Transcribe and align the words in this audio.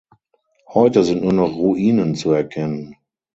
Heute 0.73 1.03
sind 1.03 1.21
nur 1.21 1.33
noch 1.33 1.53
Ruinen 1.55 2.15
zu 2.15 2.31
erkennen. 2.31 2.95